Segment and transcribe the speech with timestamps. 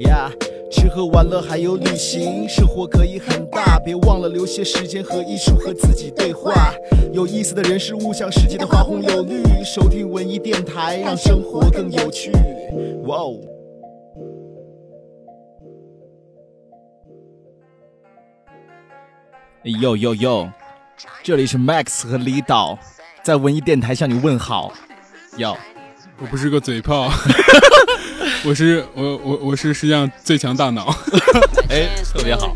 [0.00, 0.30] 呀，
[0.70, 6.74] 吃喝玩乐还有旅行，生活可以很大，别忘了留些时间和艺术和自己对话。
[7.12, 12.30] 有意思的人事物，像世界的花红柳绿，收听文艺电台，让生活更有趣。
[13.06, 13.55] 哇哦！
[19.66, 20.52] 哟哟哟，
[21.24, 22.78] 这里是 Max 和李导，
[23.24, 24.72] 在文艺电台向你问好。
[25.38, 25.58] 哟，
[26.18, 27.10] 我不是个嘴炮，
[28.44, 30.94] 我是我我我是世界上最强大脑。
[31.68, 32.54] 哎，特别好。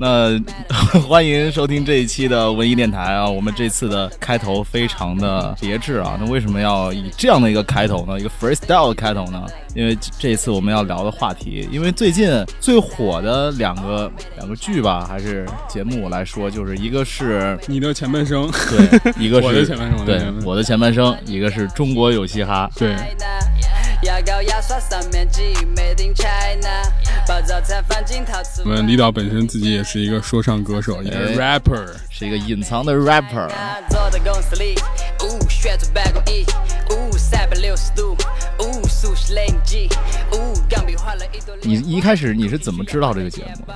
[0.00, 0.30] 那
[1.06, 3.28] 欢迎收听这一期的文艺电台啊！
[3.28, 6.16] 我们这次的开头非常的别致啊！
[6.18, 8.18] 那为什么要以这样的一个开头呢？
[8.18, 9.44] 一个 freestyle 的开头呢？
[9.74, 22.96] 因为这一次我们要聊的话题，因为最近最火的两个两个剧吧，还是节目来说，就是一个是 你的前半生，对， 一个是我的前半生，对，我的前半生，一个是中国有嘻哈，对。
[28.64, 33.50] 我们李导本身自己也是一个说唱歌手，一个 rapper，是一个隐藏的 rapper。
[41.62, 43.74] 你一开始你是怎么知道这个节目？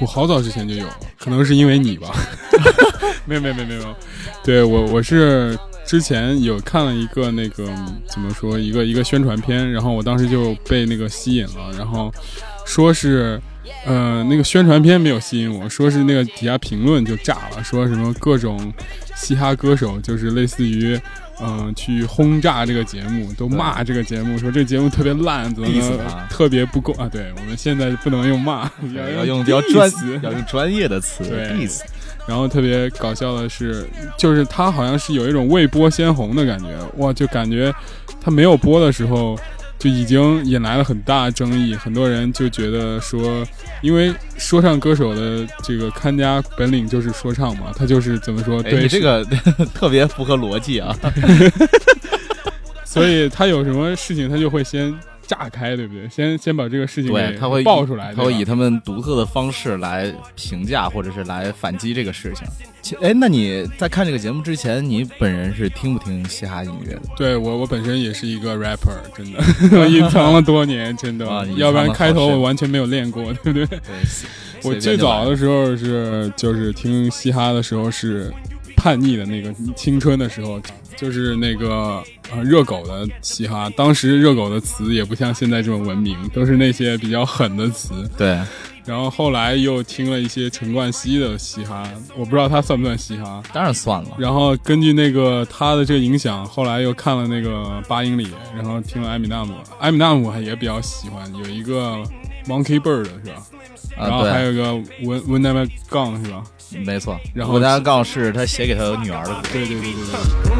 [0.00, 2.14] 我好早之前就有了，可能是因为你吧。
[3.24, 3.94] 没有没有没有没有，
[4.44, 5.58] 对我我是。
[5.92, 7.66] 之前有看了一个那个
[8.08, 12.10] 怎么说一个一个宣传片，然后我当时就被那个吸引了，然后
[12.64, 13.38] 说是，
[13.84, 18.72] 呃，那个宣传片没有吸引我，说是那个底下评论就炸了，说什么各种
[19.14, 20.98] 嘻哈歌手就是类似于，
[21.42, 25.68] 嗯，去轰炸这个节目，都骂这个节目，说这节目特别烂，怎么
[26.30, 27.06] 特别不够啊？
[27.06, 28.62] 对我们现在不能用骂，
[28.94, 31.68] 要用比较专要用专业的词，对。
[32.26, 36.68] 然后特别搞笑的是，就是他好像是有一种未播先红的感觉，
[36.98, 37.74] 哇，就感觉
[38.20, 39.38] 他没有播的时候
[39.78, 43.44] 就已经引来了很大争议，很多人就觉得说，
[43.80, 48.62] 因为说唱歌手的这个看家本领就是说唱嘛，他就是怎么说？
[48.62, 49.24] 对这个
[49.74, 50.96] 特别符合逻辑啊，
[52.84, 54.94] 所以他有什么事情他就会先。
[55.32, 56.06] 炸开，对不对？
[56.10, 62.46] 先先把这个事情对他会爆出来，他会以他们独特的方式来评价或者是来反击这个事情。
[63.00, 67.00] 哎，那你在看这个节目之前，你本人是听不听嘻哈音乐的？
[67.16, 71.24] 对我，我本身也是一个 rapper，真的 隐藏了多年，真的，
[71.56, 73.66] 要不然开头我完全没有练过，对不对？
[73.66, 73.80] 对，
[74.64, 78.30] 我最早的时候是就是听嘻哈的时候是。
[78.82, 80.60] 叛逆的那个青春的时候，
[80.96, 83.70] 就是那个呃热狗的嘻哈。
[83.76, 88.10] 当时热狗的词也不像现在这么文明，都是那些比较狠的词。
[88.18, 88.40] 对。
[88.84, 93.40] 然后后来又听了一些陈冠希的嘻哈，我不知道他算不算嘻哈。
[93.52, 94.10] 当然算了。
[94.18, 99.54] 然后根据那个他的这个影响，后来又看了那个八英里，然后听了艾米纳姆。
[99.78, 102.02] 艾米纳姆也比较喜欢，有一个
[102.48, 103.46] Monkey Bird 是吧？
[103.96, 104.72] 然后还有一个
[105.04, 106.42] When When I'm Gone 是吧？
[106.70, 109.40] 没错，然后他刚是他写给他女儿的歌。
[109.52, 110.52] 对对对对对。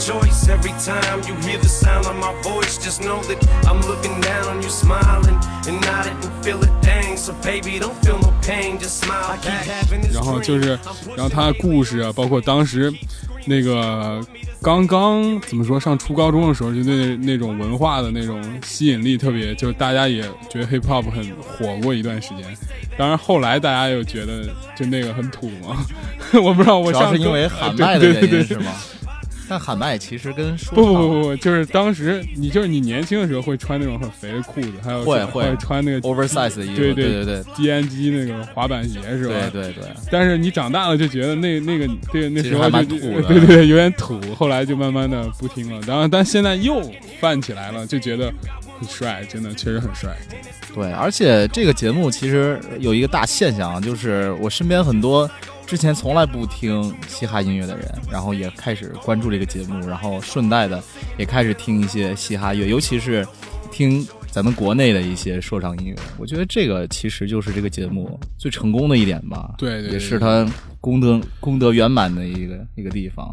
[0.00, 2.78] Rejoice every time you hear the sound of my voice.
[2.78, 5.38] Just know that I'm looking down on you, smiling
[5.68, 5.84] and
[6.42, 7.18] feel a thing.
[7.20, 10.14] so baby, don't feel no pain, just smile feel no pain, just smile back.
[10.14, 10.78] 然后就是，
[11.14, 12.90] 然后他的故事啊，包括当时
[13.44, 14.24] 那个
[14.62, 22.56] 刚刚怎么说上初高中的时候，就那那种文化的那种吸引力特别，就大家也觉得 hip hop 很火过一段时间。
[22.96, 25.84] 当然后来大家又觉得就那个很土嘛，
[26.42, 28.72] 我不知道我上是因为喊麦的原因是吗？
[29.50, 39.34] 但喊麦其实跟说不不不不，就是当时你就是你年轻的时候会穿那种很肥的裤子，还有会会穿那个 oversize 的衣服，对对对对，DNG 那个滑板鞋是吧？
[39.50, 39.84] 对对对。
[40.08, 42.84] 但是你长大了就觉得那那个对那时候就
[43.26, 45.80] 对对对有点土，后来就慢慢的不听了。
[45.84, 46.80] 然后但现在又
[47.18, 48.32] 泛起来了，就觉得
[48.78, 50.16] 很帅，真的确实很帅。
[50.72, 55.28] 对，而且这个节目其实有一个大现象，就是我身边很多。
[55.70, 60.82] 之前从来不听嘻哈音乐的人，然后也开始关注这个节目，然后顺带的
[61.16, 63.24] 也开始听一些嘻哈乐，尤其是
[63.70, 65.94] 听咱们国内的一些说唱音乐。
[66.18, 70.44] 我觉得这个其实就是这个节目最成功的一点吧，对，也是他
[70.80, 73.32] 功德功德圆满的一个一个地方。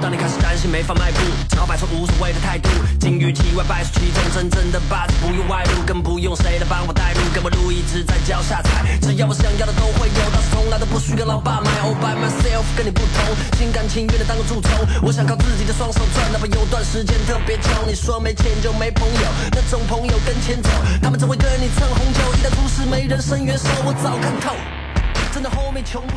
[0.00, 1.20] 当你开始担心没法迈步，
[1.50, 2.68] 只好摆出无所谓的态度，
[2.98, 11.70] 金玉其外，败絮其中，真正的霸气不用外露，更不用谁来帮我带路，跟我路一直在脚下踩，只要我想要的都会有，倒是从来都不需要老爸买。
[11.84, 14.70] All by myself，跟你不同，心甘情愿的当个蛀虫，
[15.02, 17.86] 我想靠自己的双手赚，哪怕有段时间特别穷。
[17.86, 20.70] 你说没钱就没朋友，那种朋友跟钱走，
[21.02, 24.56] 他们只会对你蹭红酒，一旦出事没人伸援手，我早看透。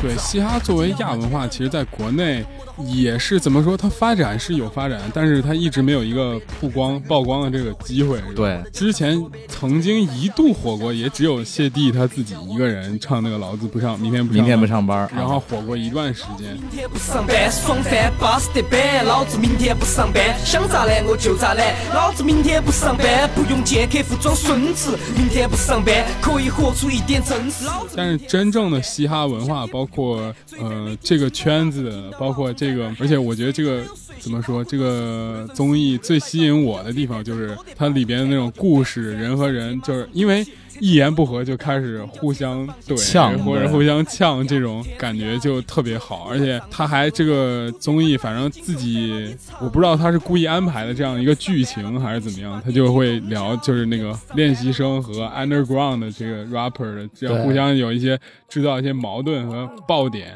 [0.00, 2.44] 对，嘻哈作为亚文化，其实在国内
[2.86, 3.76] 也是怎么说？
[3.76, 8.20] 它发展是有发展，但是它一直没有一个曝光、曝光的这个机会。
[8.34, 16.54] 对之前曾经一度火过，也只有谢帝他自己一个人唱那个“老子不上，明天不上，明天不上班，然后火过一段时间。
[16.54, 19.04] 明天不上班，爽翻，巴适得板。
[19.04, 21.74] 老子明天不上班，想咋懒我就咋懒。
[21.94, 24.98] 老子明天不上班，不用见客户装孙子。
[25.16, 27.66] 明天不上班，可以活出一点真实。
[27.94, 33.84] 但是真正的嘻哈文化，包括呃这个圈子，包括这个，而且我觉得这个
[34.18, 40.44] 怎么说，这个综艺最吸引我的地方就是它里边的那种故事，人和人就是因为。
[40.80, 46.28] 一言不合就开始互相怼或者互相呛，这种感觉就特别好。
[46.30, 60.34] 而且他还这个综艺，反正自己我不知道他是故意安排的这样一个剧情还是怎么样，他就会聊就是那个 练习生和 underground 的这个 rapper 的这样互相有一些制造一些矛盾和爆点，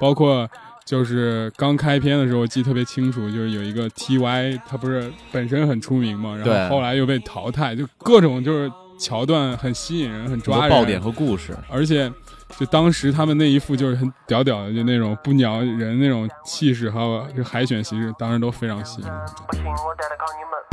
[0.00, 0.48] 包括。
[0.86, 11.56] 就是刚开篇的时候，我记得特别清楚，就是有一个 T.Y，他不是本身很出名嘛，然后后来又被淘汰，就各种就是桥段很吸引人，很很抓人，爆点和故事。
[11.70, 12.12] 而且
[12.58, 19.20] 就当时他们那一副就是很屌屌的，就那种不鸟人那种气势，还有这海选形式，当时都非常吸引人。
[19.46, 20.65] 不信我带来考你们。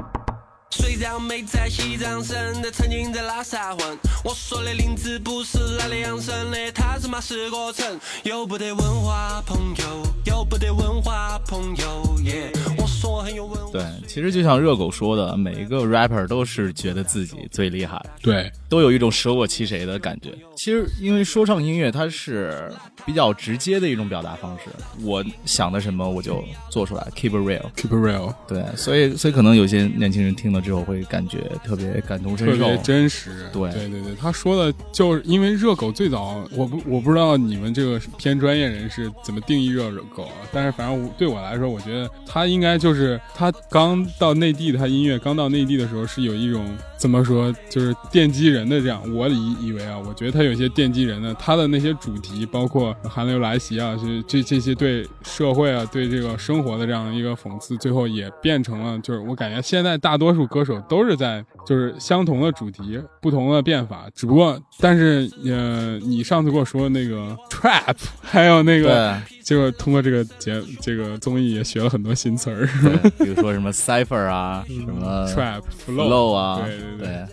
[0.76, 3.98] 虽然没在西藏生，但曾经在拉萨混。
[4.24, 7.86] 我说的林子不是来的养生的，他是马是个城。
[8.24, 13.72] 有不得文化朋友，有不得文化朋友，耶、我说我很有文化。
[13.72, 20.32] 对，其实就像热狗说的，每一个 rapper 都是觉得自己最厉害，对，都有一种舍我其谁的感觉。
[20.56, 22.74] 其实，因为说唱音乐它是
[23.06, 24.72] 比较直接的一种表达方式，
[25.04, 27.70] 我想的什么我就做出来，keep it real。
[27.76, 32.78] keep it real，对，所以所以可能有些年轻人听了之后会感觉特别感同身受特别。
[32.78, 33.32] 真实。
[33.52, 46.66] 对对对对，他说的就是因为热狗最早，我不我不知道你们这个偏专业人士怎么定义热狗啊，但是反正我对我来说，我觉得他应该就是他刚到内地，他音乐刚到内地的时候是有一种
[47.04, 72.68] 怎么说，就是奠基人的这样，我以以为啊，我觉得他有些奠基人的，他的那些主题，包括寒流来袭啊，这这这些对社会啊，对这个生活的这样的一个讽刺，最后也变成了，就是我感觉现在大多数歌手都是在就是相同的主题，不同的变法，只不过但是呃，你上次跟我说的那个 trap，还有那个，对就通过这个节这个综艺也学了很多新词儿，
[73.20, 77.28] 比如说什么 cipher 啊，什么，trap flow 啊，对对对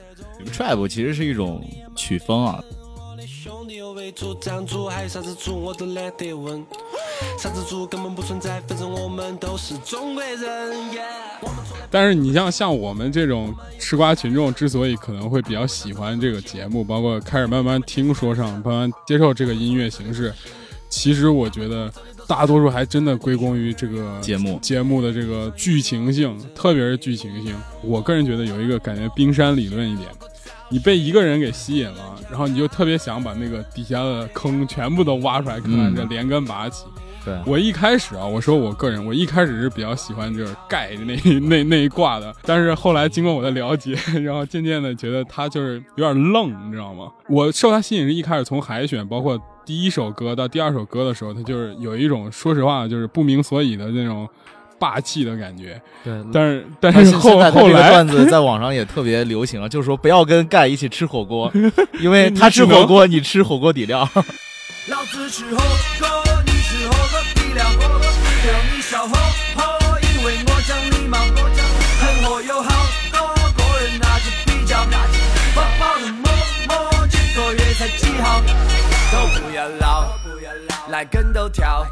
[0.44, 1.64] 对 trap 其实是一种
[1.94, 2.62] 曲风啊，
[3.26, 6.64] 兄弟有为主，站住还有啥子主我都懒得问，
[7.38, 10.38] 啥子主根本不存在，反正我们都是中国人。
[10.40, 11.04] Yeah
[11.42, 20.32] 我们从来但是你像像我们这种吃瓜群众，之所以可能会比较喜欢这个节目，包括开始慢慢听说唱，慢慢接受这个音乐形式，
[20.90, 21.90] 其实我觉得
[22.26, 27.54] 大多数还真的归功于这个节目节目的这个剧情性，特别是剧情性。
[27.82, 30.08] 我个人觉得有一个感觉冰山理论一点。
[30.72, 36.84] 你被一个人给吸引了，然后你就特别想把那个底下的坑全部都挖出来看，嗯这连根拔起。
[37.24, 47.10] 对，我一开始啊，我说我个人，我一开始是比较喜欢就是盖的那那那一挂的，但是后来经过我的了解， 然后渐渐的觉得他就是有点愣，你知道吗？
[47.28, 49.36] 我受他吸引是一开始从海选，包括
[49.70, 54.28] 第一首歌到第二首歌的时候，他就是有一种说实话就是不明所以的那种
[54.80, 56.12] 霸气的感觉，对。
[56.32, 61.48] 但是但但是是后后来段子 在网上也特别流行了，就是说不要跟盖一起吃火锅，
[62.02, 64.00] 因为他吃火锅，你吃火锅底料。
[64.90, 65.62] 老子吃火
[66.00, 66.08] 锅，
[66.44, 69.14] 你吃火锅底料，火锅底料你小火
[69.54, 69.62] 火，
[70.02, 71.64] 因为我讲礼貌，我讲
[72.00, 72.60] 很火有
[81.00, 81.86] 来跟头跳。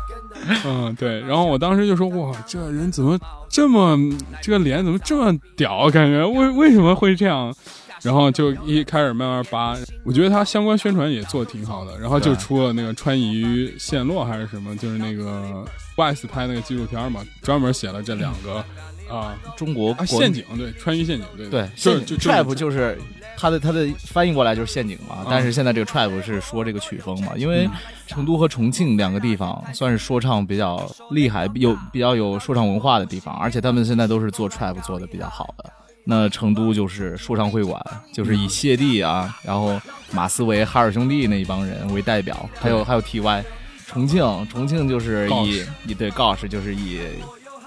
[0.66, 1.20] 嗯，对。
[1.20, 3.98] 然后我当时就说，哇，这人怎么这么
[4.42, 5.88] 这个脸怎么这么屌？
[5.90, 7.54] 感觉为为什么会这样？
[8.02, 9.74] 然后就一开始慢慢扒，
[10.04, 11.98] 我觉得他相关宣传也做挺好的。
[11.98, 15.64] 然后就出了那个川渝陷落还是什么，就是那个
[15.96, 18.64] Wise 拍那个纪录片嘛，专门写了这两个
[19.10, 22.98] 啊啊，中国国陷阱对，川渝陷阱对对，陷就就 trap 就是
[23.36, 27.70] 它的它的翻译过来就是陷阱嘛，啊但是现在这个 trap 是说这个曲风嘛，因为嗯
[28.06, 35.70] 成都和重庆两个地方算是说唱比较厉害、有比较有说唱文化的地方，而且他们现在都是做 trap 做的比较好的。
[36.10, 37.78] 那成都就是说唱会馆，
[38.14, 39.78] 就是以谢帝啊，然后
[40.10, 43.44] 马思唯、哈尔兄弟那一帮人为代表，还有还有 TY。
[43.86, 47.00] 重庆，重庆就是以以对 Gosh 就是以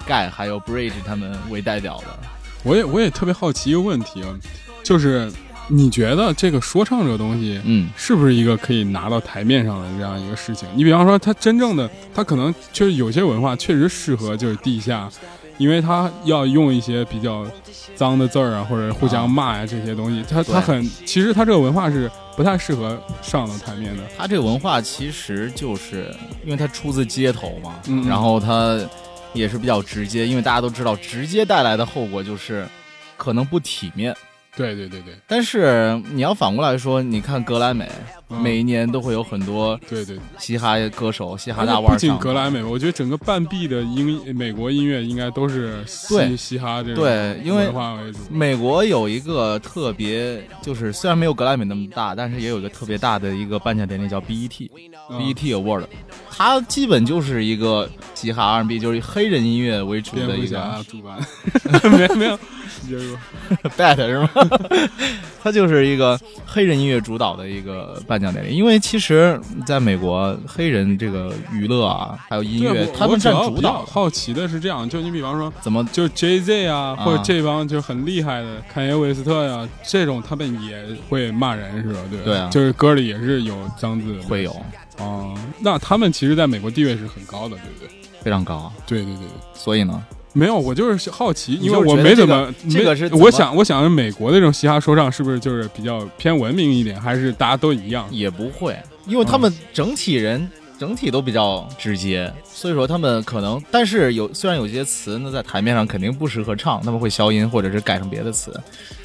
[0.06, 2.06] 盖还有 Bridge 他们为代表的。
[2.62, 4.28] 我也我也特别好奇一个问题啊，
[4.82, 5.30] 就是
[5.68, 10.68] 你觉得这个说唱这个东西，嗯，是不是一个可以拿到台面上的这样一个事情？
[10.74, 15.08] 你比方说，它真正的，它可能确实有些文化确实适合就是地下，
[15.58, 17.46] 因为它要用一些比较
[17.96, 24.02] 脏的字儿啊，或者互相骂呀、这些东西，它对它很，其实它这个文化是不太适合上到台面的。
[24.16, 28.78] 它这个文化其实就是因为它出自街头嘛，嗯然后它
[29.34, 32.66] 也是比较直接，因为大家都知道直接带来的后果就是
[33.16, 34.14] 可能不体面。
[34.56, 35.14] 对对对对。
[35.26, 37.90] 但是你要反过来说，你看格莱美，
[38.28, 38.40] 嗯。
[38.42, 46.36] 每一年都会有很多对对，嘻哈歌手、嘻哈大腕儿不仅格莱美，我觉得整个半壁的音美国音乐应该都是嘻对。
[46.36, 47.70] 嘻哈这种对因为。
[48.30, 54.70] 美国有一个特别，就是虽然没有格莱美那么大，但是也有一个特别大的一个颁奖典礼叫 BET、
[55.10, 55.18] 嗯。
[55.18, 55.84] BET Award，
[56.30, 61.18] 它基本就是一个嘻哈 R&B，就是以黑人音乐为主的一个主办，
[61.92, 63.18] 没有没有，你接着说。
[63.76, 64.30] bad 是吗？
[65.42, 73.84] 它就是一个黑人音乐主导的一个颁奖典礼，因为其实在美国，黑人这个娱乐啊，还有音乐，他们占主导。
[73.84, 81.98] 好奇的是这样，就你比方说，怎么就 J Z 啊，啊或者这帮就很厉害的坎耶韦斯特呀、这种他们也会骂人是吧？
[82.08, 84.54] 对对啊就是歌里也是有脏字会有
[84.98, 85.36] 哦。
[85.58, 87.88] 那他们其实在美国地位是很高的，对不对？
[88.22, 88.72] 非常高啊？
[88.86, 89.28] 对对对对。
[89.54, 90.00] 所以呢，
[90.34, 98.06] 没有，我就是好奇，因为我没怎么个，这个是我想，我想美国的这种嘻哈说唱是不是就是比较偏文明一点，还是大家都一样？
[98.10, 108.58] 也不会，因为他们整体人、整体都比较直接，所以说他们可能，但是有虽然有些词呢在台面上肯定不适合唱，他们会消音或者是改成别的词。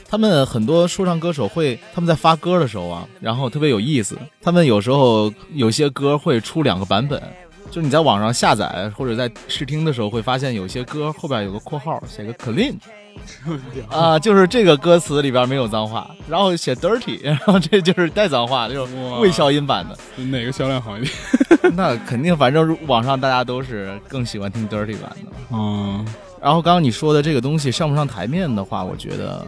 [0.10, 7.22] 他们很多说唱歌手会，他们在发歌的时候啊，然后特别有意思，他们有时候有些歌会出两个版本。
[7.70, 12.76] 就是你在网上下载或者在试听的时候，会发现有些歌后边有个括号，写个 clean
[13.90, 20.24] 啊，就是这个歌词里边没有脏话，然后写 dirty， 然后这就是带脏话，就是哇未消音版的。
[20.26, 21.14] 哪个销量好一点？
[21.76, 25.32] 那肯定，反正网上大家都是更喜欢听 dirty 版的。
[25.52, 26.06] 嗯，
[26.42, 29.46] 然后刚刚你说的这个东西上不上台面的话，我觉得，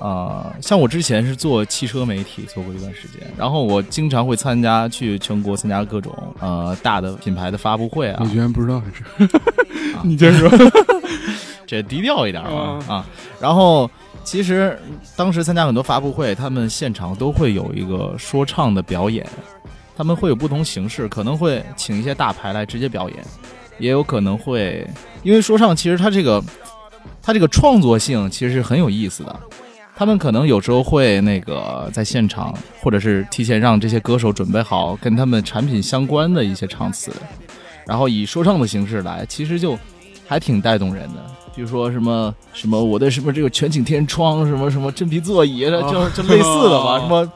[0.00, 8.82] 呃，像我之前是做汽车媒体做过一段时间，然后我经常会参加去全国参加各种呃大的品牌的发布会啊我，居然不知道
[9.18, 9.30] 这事。
[10.02, 10.50] 你接着说。
[11.66, 13.06] 这低调一点嘛哦啊。
[13.40, 13.88] 然后
[14.24, 14.76] 其实
[15.16, 19.24] 当时参加很多发布会，他们现场都会有一个说唱的表演，
[19.96, 23.18] 他们会有不同形式，可能会请一些大牌来直接表演，
[23.78, 24.84] 也有可能会
[25.22, 26.42] 因为说唱其实它这个
[27.22, 29.40] 它这个创作性其实是很有意思的。
[30.00, 37.12] 他们可能有时候会那个在现场，或者是提前让这些歌手准备好跟他们产品相关的一些唱词，
[37.86, 39.78] 然后以说唱的形式来，其实就
[40.26, 41.16] 还挺带动人的。
[41.54, 47.32] 比如说什么什么我的什么这个全景天窗，什么什么真皮座椅， 就就类似的嘛，什么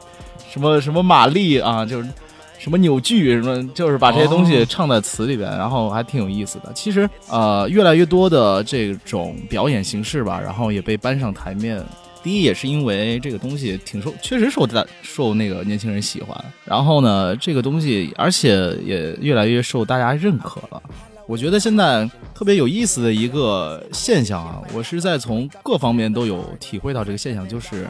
[0.49, 2.09] 什么什么马力啊，就是
[2.57, 6.73] 什么扭矩，什么就是把这些东西唱在词里边，然后还挺有意思的。
[6.73, 11.79] 其实呃，越来越多的这种表演形式吧，然后也被搬上台面。
[12.25, 16.35] 第一也是因为这个东西挺受，确实受大受那个年轻人喜欢。
[16.65, 20.81] 然后呢，这个东西而且也越来越受大家认可了。
[21.27, 27.87] 我觉得现在特别有意思的一个现象啊，我是在从各方面都有体会到这个现象，就是，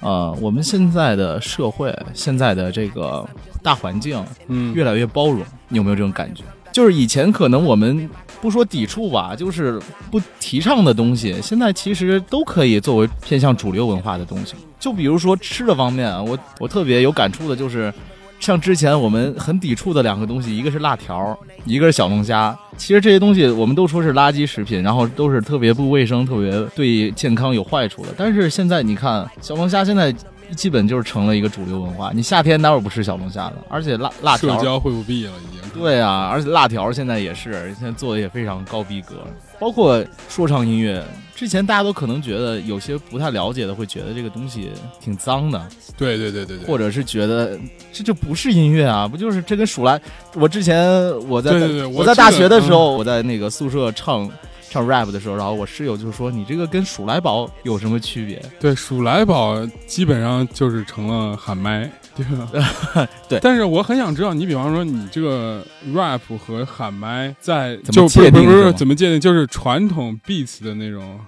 [0.00, 3.24] 呃，我们现在的社会，现在的这个
[3.62, 5.44] 大环境，嗯，越来越包容。
[5.68, 6.42] 你有没有这种感觉？
[6.72, 8.10] 就是以前可能我们
[8.40, 9.80] 不说抵触吧，就是
[10.10, 14.54] 不提倡的东西，现在其实都可以作为偏向主流文化的东西。
[14.78, 17.92] 就比如说吃的方面，我我特别有感触的就是，
[18.38, 22.58] 像之前我们很抵触的两个东西，一个是辣条，一个是小龙虾。
[22.78, 28.08] 其实这些东西我们都说是垃圾食品，然后都是特别不卫生、特别对健康有坏处的。
[28.16, 30.14] 但是现在你看，小龙虾现在
[30.54, 32.10] 基本就是成了一个主流文化。
[32.14, 33.56] 你夏天哪有不吃小龙虾的？
[33.68, 35.60] 而且辣辣条社交会不必了已经。
[35.72, 39.24] 对啊，而且辣条现在也是，现在做的也非常高逼格。
[39.60, 41.00] 包括说唱音乐，
[41.36, 45.64] 之前大家都可能觉得有些不太了解的会觉得这个东西挺脏的，
[45.96, 47.56] 对对对对对，或者是觉得
[47.92, 50.00] 这这不是音乐啊，不就是这跟数来？
[50.34, 50.84] 我之前
[51.28, 54.28] 我在对对对我我在大学的时候，我在那个宿舍唱
[54.70, 58.40] 唱 rap 的时候，然后我室友就说：“你这个跟鼠来宝有什么区别？
[58.60, 63.08] 对，鼠来宝基本上就是成了喊麦，对吧？
[63.28, 63.40] 对。
[63.42, 71.18] 但是我很想知道，你比方说你这个 rap 和喊麦在怎么就不是不是怎么界定，就是传统 beats 的那种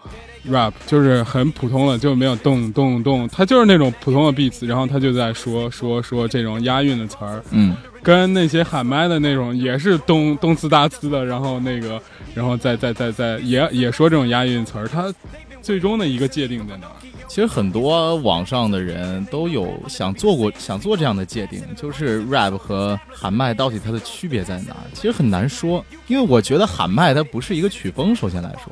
[0.51, 12.01] rap，就是很普通的，就没有动动动，他就是那种普通的 beats，然后他就在说说说这种押韵的词儿，？”嗯，跟那些喊麦的那种也是动动词大词的，然后那个，
[12.35, 15.13] 然后再再再再也也说这种押韵词儿，他
[15.61, 16.93] 最终的一个界定在哪儿？
[17.29, 24.85] 其实很多网上的人都有想做过想做这样的界定，就是 rap 和喊麦到底它的区别在哪儿？
[24.93, 28.71] 其实很难说，因为我觉得喊麦它不是一个曲风，首先来说，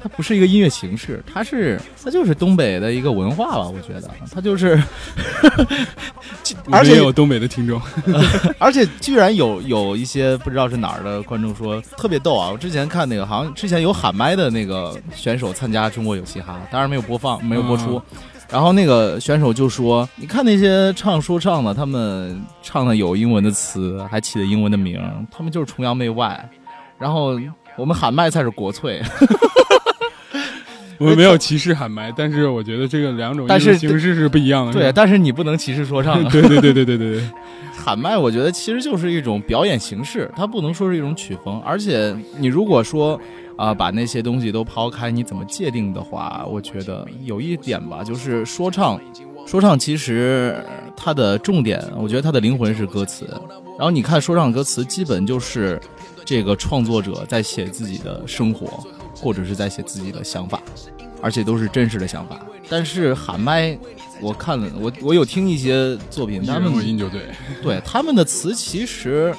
[0.00, 4.80] 它不是一个音乐形式，它是它就是东北的一个文化吧，我觉得它就是，
[6.70, 7.80] 而且有东北的听众，
[8.58, 12.50] 而且居然有有一些不知道是哪儿的观众说特别逗啊！
[12.52, 18.00] 我之前看那个好像之前有喊麦的那个选手参加中国有嘻哈，当然没有播放，没有播出。
[18.50, 26.50] 然后那个选手就说：“你看那些唱说唱的，他们唱的有英文的词，还起了英文的名，他们就是崇洋媚外。
[26.98, 27.40] 然后
[27.78, 29.02] 我们喊麦才是国粹。
[31.02, 34.72] 我们没有歧视喊麦，但是我觉得这个两种但是形式是不一样的。
[34.72, 37.20] 对，但是你不能歧视说唱 对对对对对对，
[37.76, 41.60] 喊麦，我觉得其实就是一种表演形式，它不能说是一种曲风。
[41.64, 43.20] 而且你如果说
[43.56, 48.98] 啊、把那些东西都抛开，你怎么界定的话，我觉得有一点吧，就是说唱，
[49.46, 50.56] 说唱其实
[50.96, 53.26] 它的重点，我觉得它的灵魂是歌词。
[53.78, 55.80] 然后你看说唱歌词，基本就是
[56.24, 58.82] 这个创作者在写自己的生活，
[59.22, 60.60] 或者是在写自己的想法，
[61.22, 62.44] 而且都是真实的想法。
[62.68, 63.78] 但是喊麦，
[64.20, 67.22] 我看了，我我有听一些作品，他们就对，
[67.62, 69.32] 对他们的词其实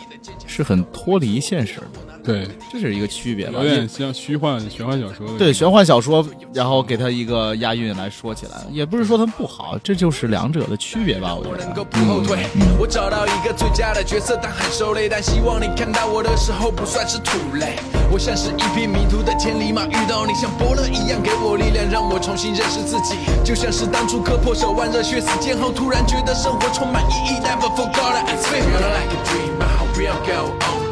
[0.47, 3.59] 是很脱离现实的，对，这是一个区别吧。
[3.61, 5.37] 有点像虚幻玄幻小说的。
[5.37, 11.35] 对玄幻小说，然后给他一个押韵来说起来，也不是说它不好，这就是两者的区别吧。
[11.35, 11.83] 我觉得能够。
[11.83, 12.47] 不后退。
[12.79, 17.75] 我找到一个最佳的角色，但很受累，但希望你看到我的时候不算是土累。
[18.11, 23.15] 我像是一匹迷途的千里马，遇到你像伯乐一样给我力量，让我重新认识自己。
[23.43, 28.29] 就像是当初割破手腕，热血死谏后，突然觉得生活充满意义，Never forgot it.
[28.29, 30.82] I feel like a dream, my hope hope will go on.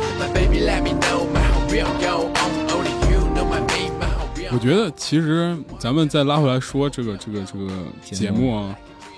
[2.71, 7.67] Only you know my baby, my hope will 我觉得其实咱们再拉回来说这个这个这个
[8.03, 8.75] 节目啊，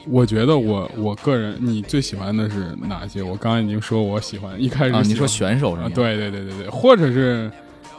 [0.07, 3.21] 我觉得我我个人你最喜欢的是哪些？
[3.21, 7.51] 我刚刚已经说我喜欢，一开始啊，你说选手是吗？，对对对对对，或者是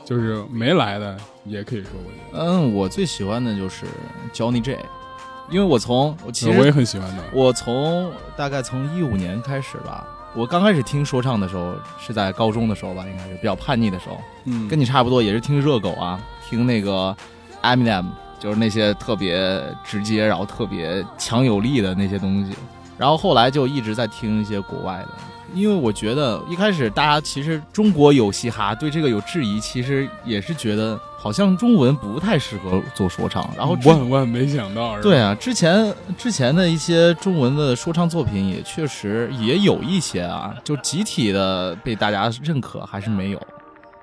[0.05, 1.15] 就是没来的
[1.45, 2.43] 也可以说，我觉得。
[2.43, 3.85] 嗯，我最喜欢的就是
[4.33, 4.79] Johnny J，
[5.51, 7.23] 因为我从我其实我也很喜欢的。
[7.35, 17.17] 我从大概从一五年开始吧，我刚开始听说唱的时候是在高中的时候吧，应该是比较叛逆的时候，嗯，跟你差不多，也是听热狗啊，听那个
[17.63, 18.07] Eminem，
[18.41, 22.53] 就是那些特别直接，然后特别强有力的那些东西。
[22.99, 25.09] 然后后来就一直在听一些国外的，
[25.55, 33.49] 因为我觉得一开始大家其实中国有嘻哈，对这个有质疑，其实也是觉得好像中文不太适合做说唱。
[33.57, 43.41] 然后之万万没想到，对，啊，之前之前的一些中文的说唱作品也确实也有一些啊，就集体的被大家认可还是没有，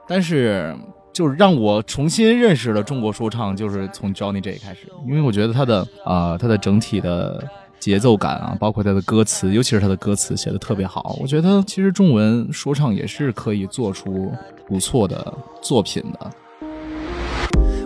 [0.07, 0.75] 但是
[1.13, 7.47] 就是让我重新认识了中国说唱，就是从 Johnny J 开始，因为我觉得他的啊、他的整体的
[7.79, 14.33] 节奏感啊，包括他的歌词，尤其是他的歌词写的特别好，我觉得其实中文说唱也是可以做出
[14.67, 15.31] 不错的
[15.61, 16.31] 作品的。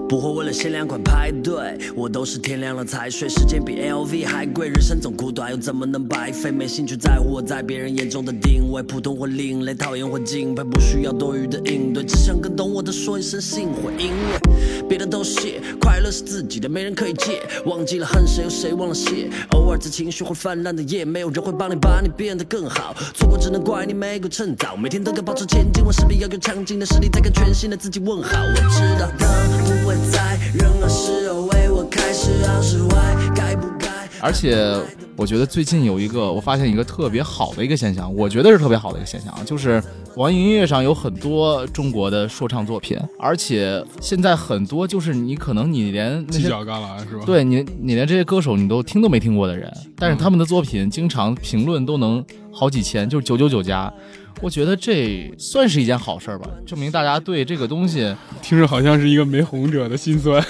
[0.08, 3.28] 不会为了限量款排队，我都是天亮了才睡。
[3.28, 6.52] 时间比 LV 还贵，人生总苦短，又怎么能白费？
[6.52, 17.42] 没兴趣在乎我在别人眼中的定位，普通或另类，讨厌或敬佩，不需要多余的应对，只想跟懂我的说一声幸会，因为别的都谢，快乐是自己的，没人可以借。
[17.66, 19.28] 忘记了恨谁，有谁忘了谢？
[19.52, 24.76] 偶尔在情绪会泛滥的夜，没有人会帮你把你变得更好，错过只能怪你没够趁早。
[24.76, 28.38] 每天都要保持前进，我势必要有强劲的实力，再跟全新的自己问好。
[28.40, 29.28] 我知道灯
[29.64, 33.90] 不会在任何时候为我开，是好是坏，该不该？
[34.22, 34.76] 而且
[35.16, 39.82] 我觉得最近有一个，我发现一个特别好的一个现象，我觉得是特别好的一个现象，就是
[40.16, 47.24] 网易音乐上有很多中国的说唱作品，而且现在很多就是你可能你连犄角旮旯是吧？
[47.26, 53.94] 对你你连这些歌手你都听都没听过的人，但是他们的作品经常评论都能好几千，就是九九九加。
[54.42, 60.44] 我觉得这算是一件好事儿吧，证明大家对这个东西 听着好像是一个没红者的心酸。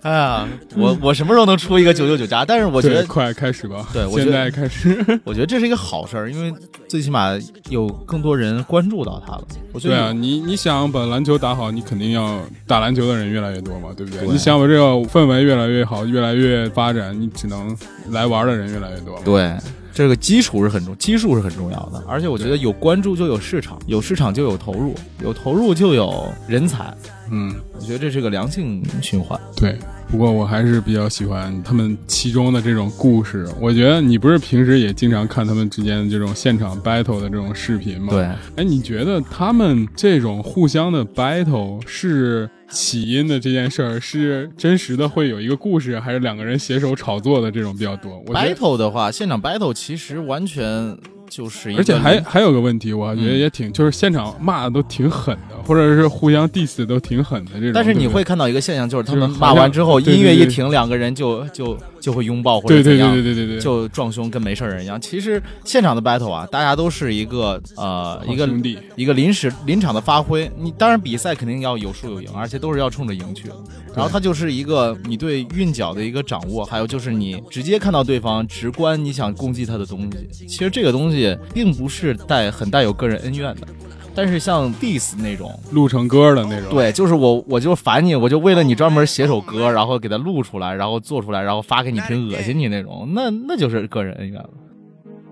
[0.00, 2.44] 哎呀，我我什么时候能出一个九九九加？
[2.44, 4.96] 但是我觉得，快开始吧，对我现在开始。
[5.24, 6.54] 我觉得这是一个好事儿，因为
[6.88, 7.36] 最起码
[7.68, 9.44] 有更多人关注到他了。
[9.72, 14.20] 我觉得对啊，你你想把篮球打好，你肯定要打篮球的人越来越多嘛，对不对？
[14.20, 17.76] 对你想把这个氛围越来越好，越来越发展，你只能
[18.10, 19.20] 来玩的人越来越多。
[19.24, 19.52] 对，
[19.98, 22.00] 这个基础是很重，基数是很重要的。
[22.06, 26.94] 而且我觉得有关注就有市场，有市场就有投入，有投入就有人才。
[27.30, 29.38] 嗯，我觉得这是个良性循环。
[29.56, 29.76] 对。
[30.10, 33.46] 不过我还是比较喜欢他们其中的这种故事。
[33.60, 38.08] 我觉得你不是平时也经常看他们之间的这种现场 battle 的这种视频吗？
[38.10, 38.22] 对，
[38.56, 48.18] 哎，你觉得他们这种互相的 battle 是起因的这件事儿是真实的会有一个故事，还是两个人携手炒作的这种比较多？
[48.26, 50.96] 我觉得 battle 的话，现场 battle 其实完全
[51.28, 57.72] 就是，而且还还有个问题，我觉得也挺，就是现场骂的都挺狠的，或者是互相 diss 都挺狠的这种。
[57.74, 65.00] 但是你会看到一个现象，就是他们骂完之后，音乐一停，两个人就就就会拥抱或者怎样，对对对对对，就撞胸跟没事人一样。
[65.00, 68.48] 其实现场的 battle 啊，大家都是一个呃一个
[68.96, 70.50] 一个临时临场的发挥。
[70.58, 73.54] 你当然比赛肯定要有输有赢，而且都是要冲着赢去的。
[73.94, 80.46] 然后它就是一个你对韵脚的一个掌握，还有就是你直接看到对方直观你想攻击他的东西。
[80.46, 83.66] 其实这个东西并不是带很带有个人恩怨的。
[84.14, 86.70] 但是像 diss 那种，录成歌的那种。
[86.70, 94.50] 对，就是我我就烦你，我就为了你专门写首歌，然后给它录出来，然后做出来，然后发给你挺，恶心你那种，那那就是个人恩怨了。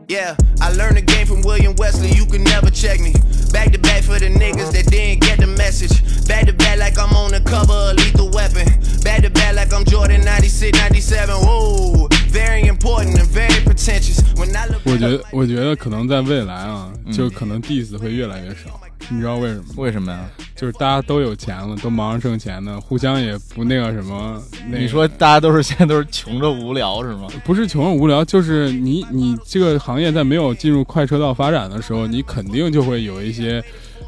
[0.08, 2.10] Yeah, I learned the game from William Wesley.
[2.12, 3.13] You can never check me.
[3.54, 6.04] Back to back for the niggas that didn't get the message.
[6.27, 8.67] Back to back like I'm on the cover of Lethal Weapon.
[9.04, 11.36] Back to back like I'm Jordan 96, 97.
[11.36, 14.19] Whoa, very important and very pretentious.
[14.36, 18.80] When I look 我觉得，我觉得可能在未来啊，嗯就可能 diss 会越来越少。
[19.09, 19.64] 你知道为什么？
[19.76, 20.28] 为什么呀？
[20.54, 24.42] 就是大家都有钱了，都忙着挣钱呢，互相也不那个什么。
[24.66, 27.28] 那个、你说大家都是现在都是穷着无聊是吗？
[27.44, 33.62] 不是穷着无聊，就是你你这个行业在没有进入快车道发展的时候，你肯定就会有一些。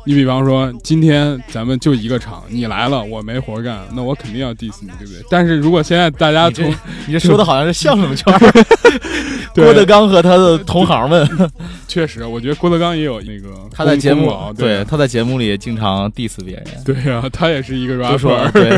[0.05, 5.23] 你比方说，今天咱们就一个厂，你来了，我没活干，那我肯定要 diss 你，对不对？
[5.29, 6.67] 但是如果现在大家从
[7.07, 8.33] 你这说的好像是相声圈
[9.55, 11.29] 郭德纲和他的同行们，
[11.87, 18.71] 确实，我觉得郭德纲也有那个他在节目功劳对对他在节目里也经常 diss 别人，对呀、他也是一个 rapper， 对，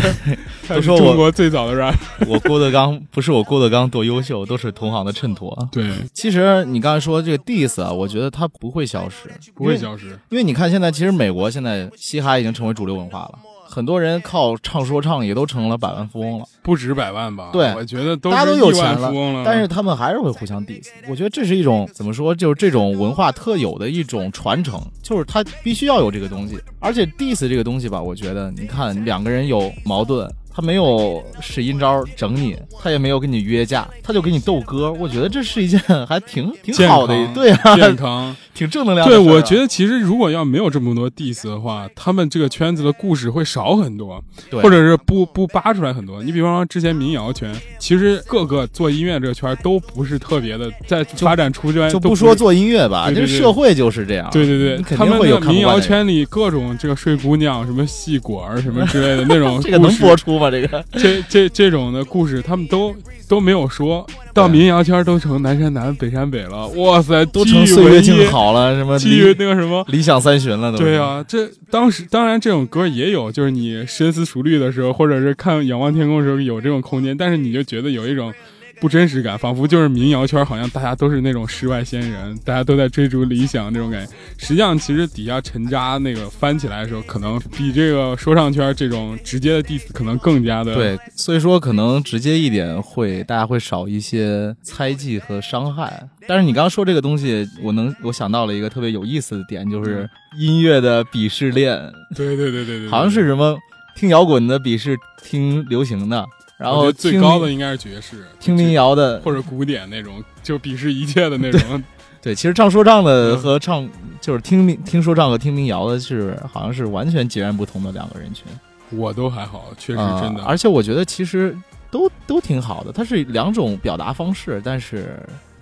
[0.66, 2.26] 他是都说我中国最早的 rapper。
[2.26, 5.56] 我郭德纲不是我郭德纲多优秀，都是同行的衬托。
[5.70, 10.18] 对，其实你刚才说这个 diss 啊，我觉得它不会消失，不会消失。
[10.30, 13.38] 因为你看现在其实美国现在嘻哈已经成为主流文化了。
[13.70, 17.50] 很多人靠唱说唱也都成了百万富翁了，不止百万吧？
[17.52, 19.12] 对我觉得都大家都有钱了。
[19.44, 20.88] 但是他们还是会互相 diss。
[21.08, 26.58] 我觉得这是一种怎么说，就是这种文化特有的一种传承，就是他必须要有这个东西。
[26.80, 34.92] 而且 diss 这个东西吧，我觉得你看两个人有矛盾，他没有使阴招整你，他也没有跟你约架，他就给你逗歌。
[34.92, 38.36] 我觉得这是一件还挺 挺好的康，对啊，健康。
[38.52, 39.32] 挺正能量的对。
[39.32, 46.22] 我觉得其实如果要没有这么多 diss 的话，他们这个圈子的故事会少很多，或者是不不扒出来很多。
[46.22, 54.28] 你比方说之前民谣圈，其实各个做音乐这个圈都不是特别的，在发展出圈就不说做音乐吧，这社会就是这样。
[54.30, 60.50] 对对对，肯他们定会有民谣圈里各种这个睡姑娘、什么戏果儿什么之类的那种 这个能播出吗？
[60.50, 62.94] 这个 这这这种的故事，他们都
[63.28, 69.84] 都没有说到民谣圈都成南山南北山北了，哇塞，都成岁月静好了，什么基于那个什么。
[69.88, 78.32] 理想三旬了，都对啊，这当时当然这种歌也有，就是你深思熟虑的时候，或者是看仰望天空的时候有这种空间，但是你就觉得有一种
[78.80, 84.12] 不真实感，仿佛就是民谣圈好像大家都是那种世外仙人，大家都在追逐理想那种感觉。
[84.38, 96.08] 实际上，其实底下沉渣那个翻起来的时候，可能比这个说唱圈这种直接的 diss 可能更加的对，所以说可能直接一点会大家会少一些猜忌和伤害。
[96.26, 101.76] 但是你刚刚说这个东西，我能我想到了一个特别有意思的点，就是音乐的鄙视链，
[102.16, 103.58] 对对对对对，好像是什么
[103.96, 106.24] 听摇滚的鄙视听流行的，
[106.60, 111.82] 然后最高的应该是爵士，听民谣的，或者古典那种，就鄙视一切的那种。
[112.20, 113.88] 对，其实唱说唱的嗯和唱
[114.20, 118.44] 就是听民听说唱和听民谣的是好像是完全截然不同的两个人群。
[118.90, 120.42] 我都还好，确实啊真的。
[120.42, 121.56] 而且我觉得其实
[121.90, 125.18] 都都挺好的，它是两种表达方式，但是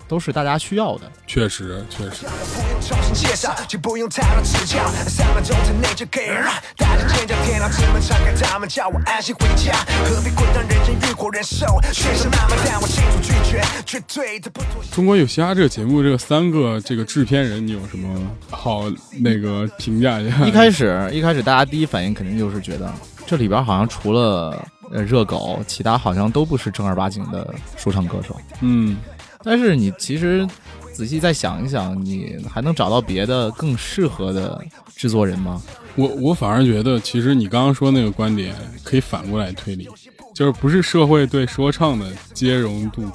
[0.09, 1.09] 都是大家需要的。
[1.27, 9.71] 确实确实，不用重新介绍，就不用太多指教，三分钟之内就可以让大家尖叫，天堂之门敞开，他们叫我安心回家。
[10.03, 14.89] 何必困难人间欲火人受，学生慢慢但我清楚拒绝，绝对的不妥协。
[14.91, 18.19] 中国有嘻哈这个节目，这个三个这个制片人，你有什么
[18.49, 18.85] 好
[19.19, 20.37] 那个评价一下？
[20.45, 22.91] 一开始一开始大家第一反应肯定就是觉得
[23.27, 28.35] 这里边好像除了呃热狗，其他好像都不是正儿八经的说唱歌手。
[28.61, 28.97] 嗯，
[29.43, 30.47] 但是你其实
[30.93, 34.61] 仔细再想一想，你还能找到别的更适合的
[34.95, 35.61] 制作人吗？
[35.95, 39.87] 我我反而觉得，其实你刚刚说那个观点可以反过来推理，
[40.33, 43.09] 就是不是社会对说唱的接容度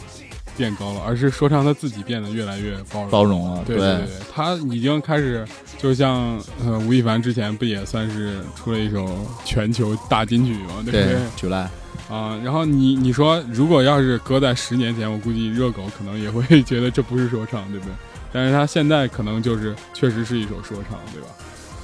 [0.57, 3.11] 变高了，而是说唱它自己变得越来越包容。
[3.11, 5.47] 包容了，对对对，他已经开始，
[5.79, 9.09] 就像呃吴亦凡之前不也算是出了一首
[9.45, 11.19] 全球大金曲吗，对不对？
[11.37, 11.71] 举来
[12.09, 17.95] 啊，然后你你说，如果要是搁在十年前，我估计热狗可能也会 觉得这不是说唱，对不对？
[18.33, 21.29] 但是他现在可能就是确实是一首说唱，对吧？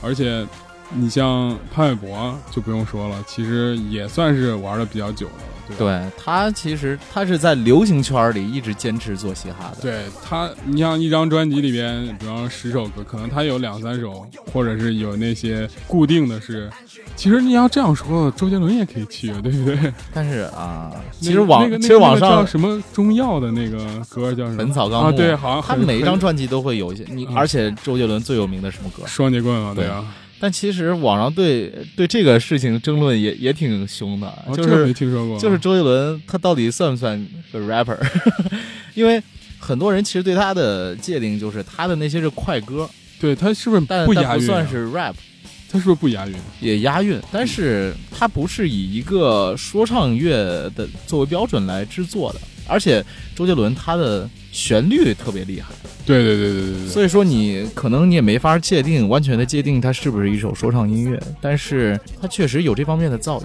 [0.02, 0.46] 而且。
[0.92, 9.83] 你像潘玮柏就不用说了，其实也算是玩的比较久的了，对对他其实他是在流行圈里一直坚持做嘻哈的。
[9.83, 16.68] 对他，你像一张专辑里边，比方说十首歌，可能他有两三首，或者是有那些固定的是。
[17.14, 19.92] 其实你要这样说，周杰伦也可以去，对不对？
[20.12, 25.11] 但是啊，其实网其实网上什么中药的那个歌叫什么《本草纲目》？
[25.16, 29.07] 对，好像他每一张专辑都会有一些你，而且周杰伦最有名的什么歌？
[29.07, 30.05] 双截棍啊，对啊。
[30.40, 37.98] 但其实网上对对这个事情争论也也挺凶的，就是没听说过，就是周杰伦他到底算不算个 rapper？
[38.94, 39.22] 因为
[39.59, 42.88] 很多人其实对他的界定就是他的那些是快歌，
[43.20, 44.46] 对他是不是但不押韵？
[44.46, 45.14] 算是 rap，
[45.70, 46.35] 他是不是不押韵？
[46.61, 53.05] 也押韵，但是他不是以一个说唱乐的作为标准来制作的，而且
[53.37, 54.29] 周杰伦他的。
[54.53, 55.72] 旋律特别厉害，
[56.11, 63.44] 对对对对对对，所以说你可能你也没法界定完全的界定它是不是一首说唱音乐，但是它确实有这方面的造诣，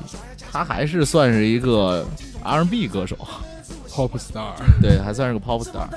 [0.51, 2.04] 他还是算是一个
[2.43, 3.15] R&B 歌手
[3.91, 5.88] ，Pop Star，对，还算是个 Pop Star。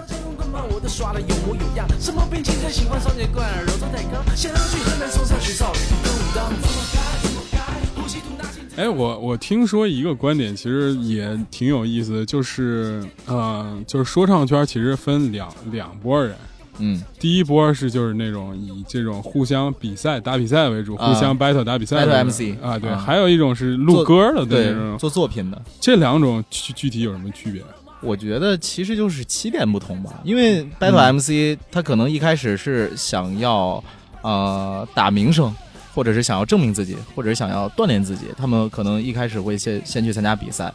[8.76, 16.36] 哎，我我听说一个观点，其实也挺有意思的，就是呃，就是说唱圈其实分两两拨人，
[16.78, 27.62] 嗯，第一波是就是那种以这种互相比赛打比赛为主，互相 battle 打比赛，battle MC 啊，对，还有一种是录歌的，对，做作品的，这两种具具体有什么区别？
[28.00, 33.82] 我觉得其实就是起点不同吧，因为 battle MC 他可能一开始是想要
[34.22, 35.54] 呃打名声。
[35.94, 40.72] 或者是想要证明自己，或者是想要锻炼自己，他们可能一开始会先先去参加比赛，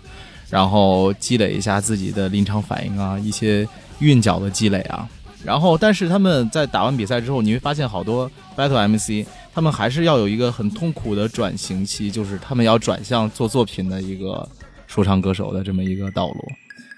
[0.50, 3.66] 然后积累一下自己的临场反应啊，一些
[4.00, 5.08] 韵脚的积累啊。
[5.46, 14.48] 然后，但是他们在打完比赛之后，你会发现好多 battle MC，他们还是要有一个很痛苦的转型期，就是他们要转向做作品的一个
[14.88, 16.48] 说唱歌手的这么一个道路。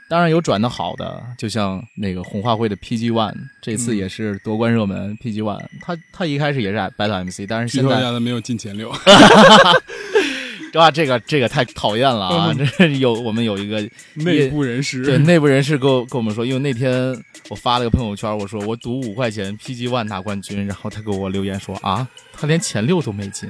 [0.08, 5.18] 当然有转的好的，就像那个红花会的 PG One，这次也是夺冠热门。
[5.18, 8.94] PG One，他他一开始也是 Battle MC，但是现在没有进前六。
[10.76, 12.54] 哇，这个这个太讨厌了啊！
[12.78, 13.82] 这有我们有一个
[14.16, 17.16] 内部人士，对内部人士跟跟我们说，因为那天
[17.50, 23.50] 我发了个朋友圈，我说我赌五块钱 PG One 拿冠军，然后他给我留言说啊，他连前六都没进。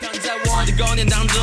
[0.00, 1.38] 在我的当中，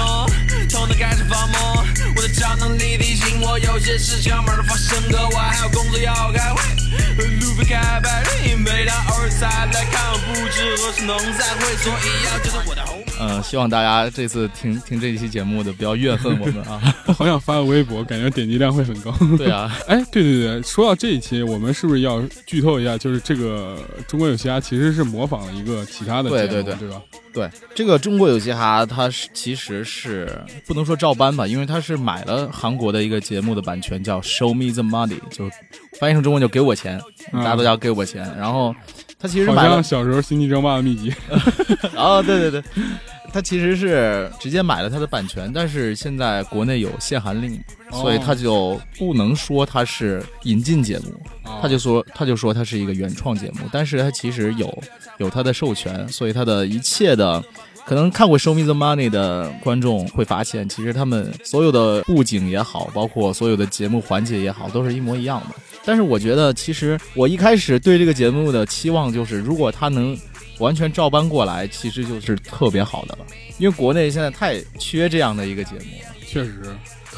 [1.00, 12.98] 开始发懵，我的超能力提醒我有些事情要马上发生，可我还有工作要开会，路费开白日，每当偶尔再来看，不知何时能再会，所以要记住我的后。
[13.22, 16.82] 嗯，希望大家这次听听这一期节目的不要怨恨我们啊！
[17.18, 19.14] 好想发个微博，感觉点击量会很高。
[19.38, 22.98] 对啊， 哎，对对对，说到这一期，我们是不是要剧透一下？
[22.98, 23.78] 就是这个
[24.08, 27.02] 中国有嘻哈其实是模仿了一个其他的节目，对对对，对吧？
[27.32, 35.48] 对，这个中国有嘻哈，它是其实是不能说照搬吧，因为它是买了韩国的一个节目的版权，叫 Show Me the Money，就
[36.00, 37.00] 翻译成中文就给我钱，
[37.32, 38.28] 大家都叫给我钱。
[38.36, 38.76] 然后
[39.20, 41.14] 他其实买了小时候星际争霸的秘籍。
[41.96, 42.64] 哦， 对对对。
[43.32, 51.14] 他其实是直接买了他的版权，但是现在国内有限韩令，所以他就不能说他是引进节目，
[51.62, 54.76] 他就说他就说他是一个原创节目，但是他其实有
[55.20, 57.44] 有他的授权，所以他的一切的
[57.90, 65.56] 可能看过《Show Me the Money》的观众会发现，其实他们所有的布景也好，包括所有的节目环节也好，都是一模一样的。
[65.84, 70.16] 但是我觉得，其实我一开始对这个节目的期望就是，如果他能。
[70.60, 73.26] 完全照搬过来，其实就是特别好的了，
[73.60, 76.64] 因为国内现在太缺这样的一个节目了，确实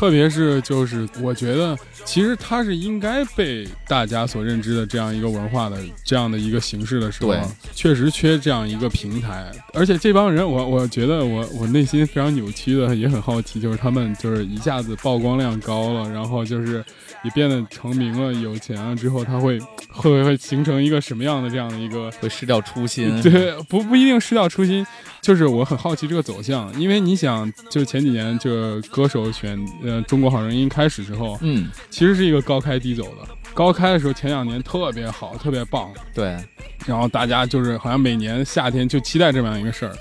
[0.02, 7.36] 特别是就是我觉得，其实它是应该被大家所认知的这样一个文化的这样的一个形式的时候，
[7.76, 9.52] 确实缺这样一个平台。
[9.76, 16.84] 而且这帮人，我我觉得我我内心非常扭曲的，也很好奇，就是他们就是一下子曝光量高了，然后就是
[17.24, 23.22] 也变得成名了、有钱了之后，他会会不会形成一个什么样的这样的一个会失掉初心。
[23.22, 24.84] 对，不不一定失掉初心，
[25.22, 29.52] 就是我很好奇这个走向，因为你想，就前几年这个歌手选
[29.84, 33.28] 呃《中国好声音》开始之后，嗯，其实是一个高开低走的。
[33.54, 36.38] 高开的时候前两年特别好，特别棒，对，
[36.86, 39.94] 然后大家就是好像每年夏天就期待这么样一个事儿。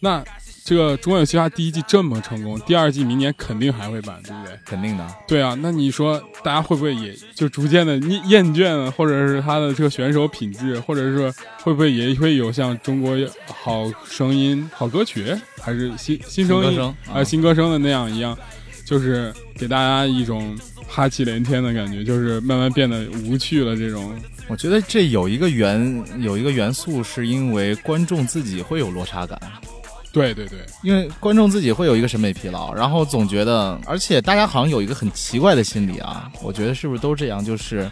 [0.00, 0.24] 那
[0.64, 4.58] 这个《中国有嘻哈》第一季这么成功，第二季明年肯定还会办，对不对？
[4.66, 5.06] 肯定的。
[5.26, 18.36] 对啊，那你说大家会不会也就逐渐的厌厌倦了，或者是他的这个选手品质，或者是说会不会也会有像《中国好声音》好歌曲，还是新新声音啊新歌声的那样一样，
[18.88, 24.18] 就是给大家一种哈气连天的感觉，就是慢慢变得无趣了这种。
[24.46, 29.38] 我觉得这有一个元有一个元素，是因为观众自己会有落差感，
[30.10, 37.44] 对对对，因为观众自己会有一个审美疲劳，然后总觉得，而且大家好像有一个很奇怪的心理啊，我觉得是不是都这样？
[37.44, 37.90] 就是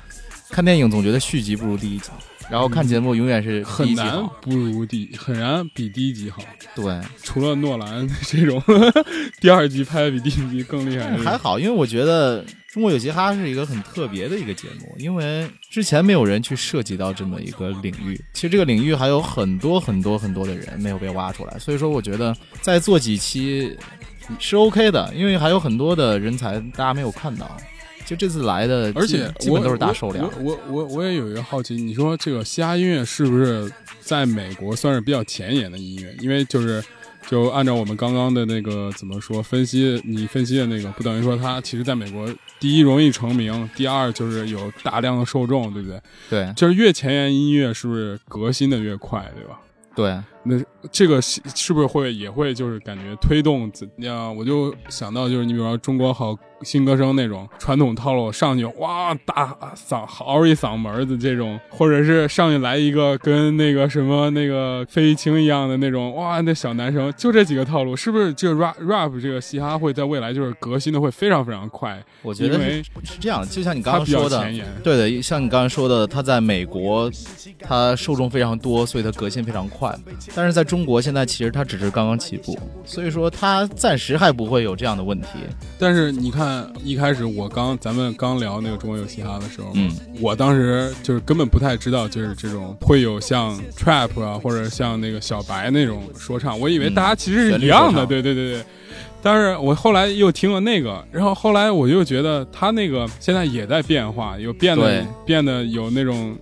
[0.49, 2.09] 看电影总觉得续集不如第一集，
[2.51, 4.25] 然后看节目永远是很难。
[4.41, 6.43] 不如第，很难比第一集好。
[6.75, 8.63] 对，除了诺兰这种
[9.41, 18.21] 第二集拍的比第一集更厉害，还好，因为我觉得《中国有嘻哈》是一个很特别的一个节目，因为之前没有人去涉及到这么一个领域。
[18.33, 23.77] 其实这个领域还有很多很多很多的人没有被挖出来，所以说我觉得再做几期
[24.39, 27.57] 是 OK 的，因为还有很多的人才大家没有看到。
[28.07, 30.31] 就这次来的，而且我基本都是大受量。
[30.41, 36.15] 我我我我也有一个好奇，你说这个嘻哈音乐是不是在美国算是比较前沿的音乐？
[36.21, 36.83] 因为就是
[37.29, 46.01] 就按照我们刚刚的那个怎么说分析，你分析的那个，不等于说它其实在美国第一容易成名，第二就是有大量的受众，对不对？
[46.31, 49.59] 对就是越前沿音乐是不是革新的越快，对吧？
[49.97, 54.35] 对，那这个是是不是会也会就是感觉推动怎样？
[54.37, 72.03] 我就想到就是你比如说中国好新歌声那种传统套路，上去哇大嗓嗷一嗓门儿的这种，或者是上去来一个跟那个什么那个费玉清一样的那种哇那小男生，就这几个套路，是不是这个 rap rap 这个嘻哈会在未来就是革新的会非常非常快？
[72.23, 72.59] 我觉得
[73.05, 74.51] 是这样，就像你刚刚说的，
[74.83, 77.11] 对的，像你刚才说的，他在美国，
[77.61, 79.95] 他受众非常多，所以他革新非常快。
[80.35, 85.29] 但是在中国，现在其实它只是刚刚起步，所以说它暂时还不会有这样的问题。
[85.79, 98.65] 但是你看，一开始我刚咱们刚聊那个中国有嘻哈的时候，嗯，我当时就是根本不太知道，就是这种会有像 trap 啊，或者像那个小白那种说唱，我以为嗯大家其实是一样的，对对对对。
[99.23, 106.37] 但是我后来又听了那个，然后后来我又觉得他那个现在也在变化，有变得变得有那种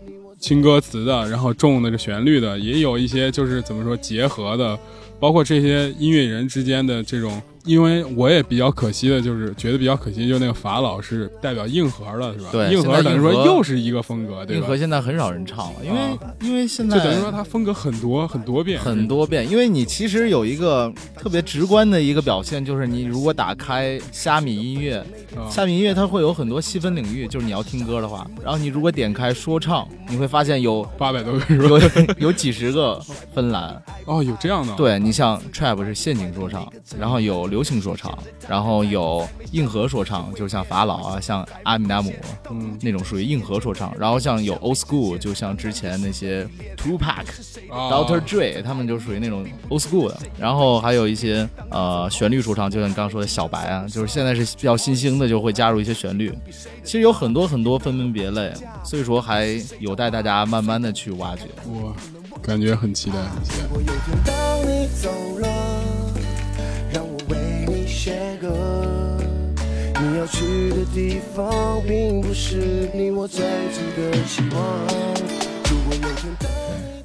[0.45, 4.79] 轻歌词的，然后重那个旋律的，也有一些就是怎么说结合的，
[5.19, 7.41] 包括这些音乐人之间的这种。
[7.65, 12.49] 因为我也比较可惜的，就是觉得比较可惜，就是那个法老是代表硬核的，是吧？
[12.53, 14.63] 对硬核等于说又是一个风格，对吧？
[14.63, 24.99] 硬核现在很少人唱了，因为、啊因为现在就等于说它风格很多很多变，很多变，因为你其实有一个特别直观的一个表现，就是你如果打开虾米音乐，
[25.35, 32.15] 啊虾米音乐它会有很多细分领域，就是你要听歌的话，然后你如果点开说唱，你会发现有八百多个是吧？
[32.19, 33.01] 有 有几十个
[33.35, 33.83] 芬兰。
[34.05, 42.13] 哦，有这样的，，对你像 trap 是陷阱说唱，然后有流行说唱，然后有硬核说唱，就像法老啊，像阿米达姆
[42.51, 46.45] 嗯那种属于硬核说唱，然后像有 old school，就像之前那些
[46.77, 47.25] Tupac、
[47.71, 48.21] 啊 Dr.
[48.23, 56.37] Dre，他们就属于那种 old school 的，然后还有一些呃旋律说唱，就像你刚刚说的小白啊，就是现在是比较新兴的，就会加入一些旋律。
[56.83, 61.45] 其实有很多很多分门别类，所以说还有待大家慢慢的去挖掘。
[61.67, 61.93] 哇
[62.43, 63.67] 感觉很期待，很期待。
[63.73, 64.35] 我有天当
[64.69, 65.55] 你走了，让
[65.87, 65.94] 我
[68.07, 69.17] 为你写歌。
[70.01, 74.61] 你要去的地方，并不是你我最初的期望。
[75.71, 76.51] 如果有天当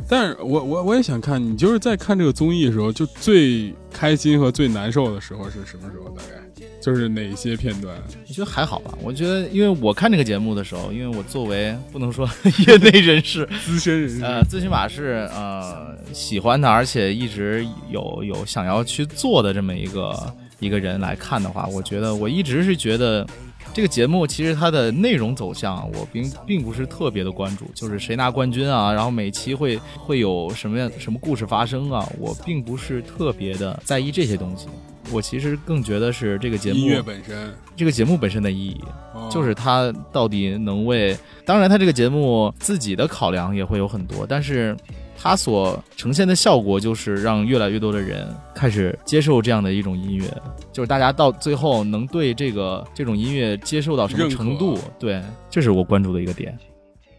[0.08, 6.10] 但是我我我也想看，你就是在看这个综艺的时候，就最开心和最难受的时候是什么时候？
[6.10, 6.42] 大概
[6.82, 7.96] 就是哪些片段？
[8.28, 12.28] 我觉得还好吧，我觉得因为我看这个节目的时候，因为我作为不能说
[12.68, 20.12] 业内人士， 资深人士，呃，最起码是呃喜欢的，而且一直有有想要去做的这么一个
[20.60, 23.26] 一个人来看的话，我觉得我一直是觉得
[23.74, 34.68] 这个节目其实它的内容走向，我并并不是特别的关注，就是谁拿冠军啊，然后每期会会有什么样什么故事发生啊，我并不是特别的在意这些东西。
[35.12, 38.80] 我其实更觉得是这个节目音乐本身这个节目本身的意义，
[39.16, 44.78] 哦就是它到底能为，当然它这个节目自己的考量也会有很多，但是
[45.22, 50.26] 它所呈现的效果就是让越来越多的人开始接受这样的一种音乐，
[50.72, 56.58] 就是大家到最后能对这个这种音乐接受到什么程度，对，这是我关注的一个点。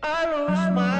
[0.01, 0.99] I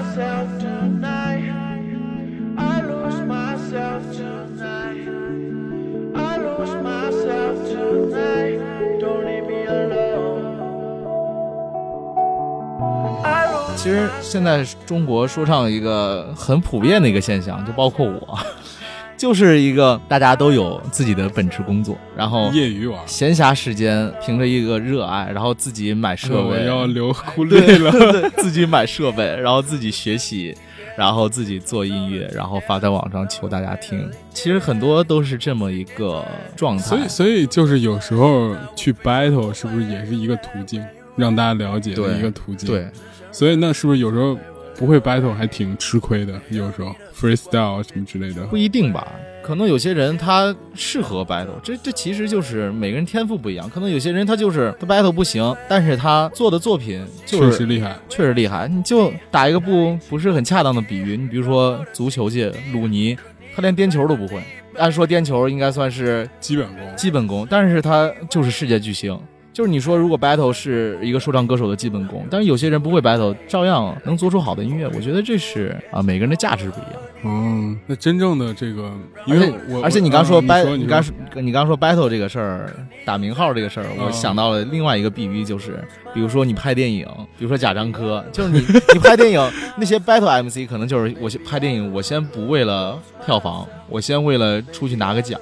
[13.83, 18.39] 其实现在中国说唱一个很普遍的一个现象，就包括我，
[19.17, 27.91] 就是一个大家都有自己的本职工作，然后业余玩，闲暇时间凭着一个热爱，然后自己买设我备，要流哭对泪了。
[27.91, 30.55] 对，自己买设备，然后自己学习，
[30.95, 34.07] 然后自己做音乐，然后发在网上求大家听。
[34.35, 36.23] 其实很多都是这么一个
[36.55, 36.83] 状态。
[36.83, 40.85] 所以，所以就是有时候去 battle 是不是也是一个途径，
[41.17, 42.69] 让大家了解的对一个途径？
[42.69, 42.87] 对，
[43.33, 44.39] 所以那是不是有时候
[44.77, 46.41] 不会 battle 还挺吃亏的？
[46.51, 48.45] 有时候 freestyle 什么之类的。
[48.47, 49.13] 不一定吧。
[49.43, 53.69] 可能有些人他适合 battle，这这其实就是每个人天赋不一样。
[53.69, 58.69] 可能有些人他就是他 battle 不行，但是他做的作品就是确实厉害，确实厉害。
[58.69, 63.17] 你就打一个不不是很恰当的比喻，你比如说足球界鲁尼，
[63.57, 64.41] 他连颠球都不会。
[64.77, 66.97] 按说颠球应该算是基本功。
[66.97, 69.19] 基本功，但是他就是世界巨星。
[69.61, 74.89] 就是你说，如果 battle 是一个说唱歌手的基本功，但是有些人不会 battle，照样能做出好的音乐。
[74.95, 77.03] 我觉得这是啊，每个人的价值不一样。
[77.25, 78.91] 嗯，那真正的这个，
[79.27, 85.79] 因为而且我而且你刚说嗯 battle，你你刚说你刚说 battle 这个事儿，打名号这个事儿，我嗯想到了另外一个比喻，就是
[86.15, 87.07] 比如说你拍电影，
[87.37, 88.61] 比如说贾樟柯， 就是你
[88.95, 95.39] 你拍电影那些 battle MC 可能就是我先拍电影，我先不为了票房，我先为了出去拿个奖。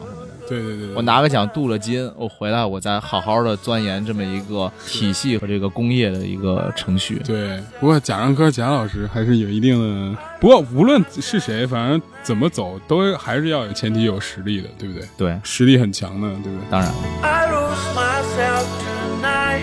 [0.49, 7.21] 对对对对，我拿个奖镀了金，我回来我再好好的钻研这么一个体系和这个工业的一个程序。
[7.25, 9.79] 对，不过贾樟柯贾老师还是有一定
[10.13, 15.09] 的，不过无论是谁，反正怎么走都还是要有前提有实力的，对不对？
[15.17, 16.71] 对，实力很强的，对不对？
[16.71, 16.93] 当然
[17.23, 19.63] ，I lose myself tonight.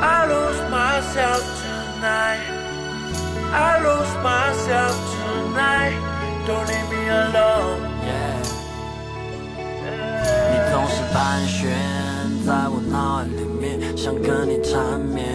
[0.00, 2.40] I lose myself tonight.
[3.52, 5.94] I lose myself tonight.
[6.46, 7.78] Don't leave me alone.
[10.52, 11.70] 你总是盘旋
[12.46, 15.26] 在我脑海里面，想跟你缠绵，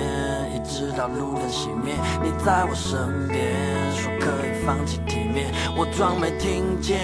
[0.55, 1.93] 一直到路灯熄灭。
[2.23, 3.53] 你在我身边，
[3.93, 6.99] 说可以放弃体面，我装没听见，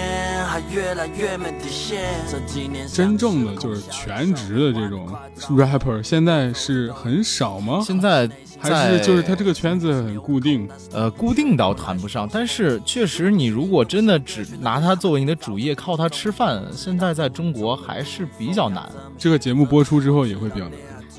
[0.46, 2.02] 还越来越没底线。
[2.30, 5.08] 这几年真正的就是全职的这种
[5.50, 7.80] rapper，现在是很少吗？
[7.84, 8.28] 现在
[8.62, 10.68] 还是就是他这个圈子很固定？
[10.92, 18.88] 呃固定倒谈不上，但是确实你如果真的只拿它作为你的主业，靠它吃饭，现在在中国还是比较难。
[19.18, 20.72] 这个节目播出之后也会比较难，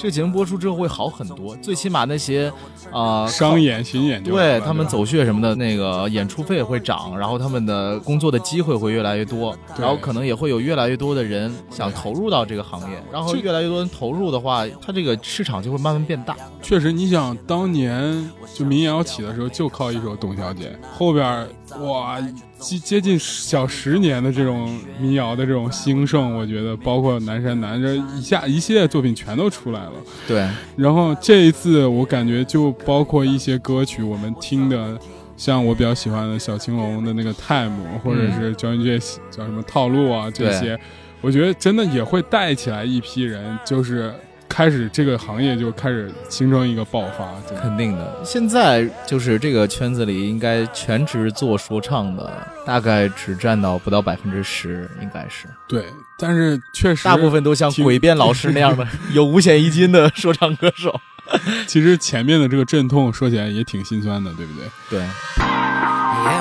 [0.03, 2.51] 这个节目播出之后会好很多，最起码那些
[2.91, 16.35] 啊、呃商演、巡演对他们走穴什么的，那个演出费会涨，然后他们的工作的机会会越来越多，对然后可能也会有越来越多的人想投入到这个行业，然后越来越多人投入的话，它这个市场就会慢慢变大。
[16.61, 21.47] 确实，你想当年就民谣起的时候，就靠一首《董小姐》，后边儿
[21.81, 22.19] 哇
[22.59, 29.91] 接接近小十年的这种民谣的这种兴盛，我觉得包括南山南这一下一系列作品全都出来了。
[30.27, 34.97] 对，然后这一次我感觉就包括一些歌曲，我们听的，
[35.35, 38.99] 像我比较喜欢的小青龙的那个《Time》，或者是 John J
[39.29, 40.79] 叫什么套路啊这些，
[41.21, 44.13] 我觉得真的也会带起来一批人，就是
[44.53, 47.25] 开始这个行业就开始形成一个爆发。
[47.59, 48.13] 肯定的。
[48.23, 52.31] 现在就是这个圈子里，应该全职做说唱的，
[52.63, 55.83] 大概只占到不到百分之十，应该是对，
[56.19, 61.01] 但是确实大部分都像挺诡辩老师 那样的有五险一金的说唱歌手。
[61.65, 64.69] 其实前面的这个阵痛说起来也挺心酸的，对不对？
[64.91, 65.05] 对，夜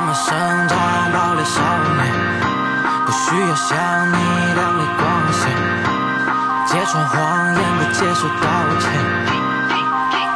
[0.00, 1.62] 幕深藏暴烈少
[1.94, 2.12] 年，
[3.06, 4.41] 不需要想你
[6.72, 8.48] 揭穿谎言，不接受道
[8.80, 8.88] 歉。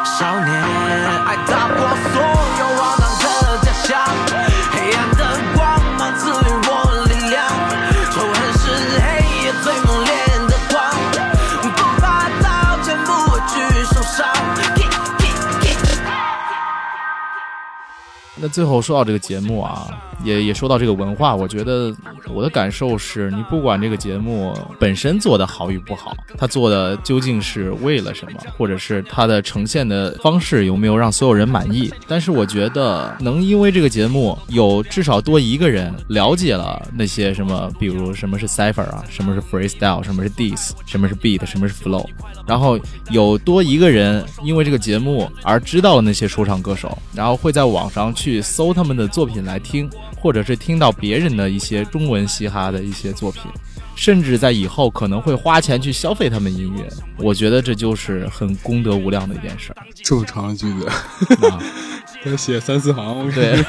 [0.05, 0.53] 少年，
[1.25, 1.77] 爱打破
[2.13, 2.46] 所
[18.39, 19.89] 那最后说到这个节目啊，
[20.23, 21.95] 也也说到这个文化，我觉得
[22.29, 42.07] 我的感受是，你不管这个节目本身做的好与不好，它做的究竟是为了什么，或者是它的呈现的方式有没有让所有人满意，但是我觉得能因为这个节目有至少多一个人了解了那些什么，比如什么是 cipher 啊，什么是 freestyle，什么是 diss，什么是 beat，什么是 flow，
[42.47, 42.79] 然后
[43.11, 53.43] 有多一个人因为这个节目而知道了那些说唱歌手，然后会在网上去搜他们的作品来听，或者是听到别人的一些中文嘻哈的一些作品，
[53.95, 56.89] 甚至在以后可能会花钱去消费他们音乐。
[57.17, 59.83] 我觉得这就是很功德无量的一件事儿。
[60.03, 60.87] 这么长的句子，
[61.47, 61.59] 啊
[62.25, 63.31] 得写三四行。
[63.33, 63.65] 对，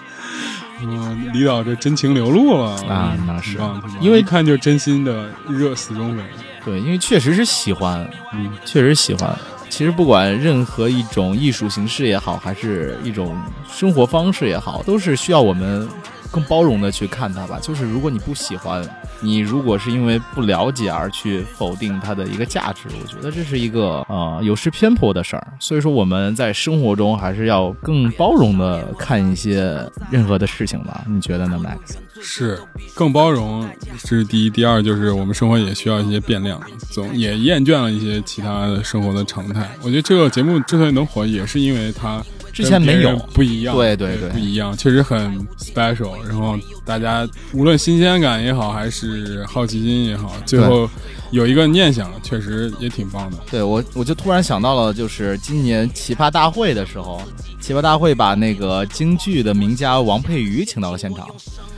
[0.82, 3.58] 嗯，李导这真情流露了啊那是
[4.00, 6.24] 因为一看就真心的热死忠粉。
[6.64, 9.38] 对，因为确实是喜欢，嗯，确实喜欢。
[9.68, 13.36] 其实不管任何一种艺术形式也好，还是一种
[13.68, 15.86] 生活方式也好，都是需要我们
[16.30, 17.58] 更包容的去看它吧。
[17.60, 18.82] 就是如果你不喜欢，
[19.20, 25.46] 你如果是因为不了解而去否定它的一个价值，我觉得这是一个呃有失偏颇的事儿。
[25.58, 31.04] 所以说我们在生活中还是要更包容的看一些任何的事情吧。
[31.08, 31.96] 你觉得呢，Max？
[32.20, 32.58] 是
[32.94, 33.68] 更包容，
[34.02, 34.50] 这是第一。
[34.50, 36.58] 第二就是我们生活也需要一些变量，
[36.90, 39.68] 总也厌倦了一些其他的生活的常态。
[39.82, 42.22] 我觉得这个节目之所以能火，也是因为它
[42.56, 46.14] 之前没有不一样，对对对不一样，确实很 special。
[46.26, 50.88] 然后大家无论新鲜感也好，还是好奇心也好，最后
[51.32, 53.36] 有一个念想，确实也挺棒的。
[53.50, 57.20] 对我，我就突然想到了，就是今年奇葩大会的时候，
[57.60, 61.28] 奇葩大会把那个京剧的名家王佩瑜请到了现场，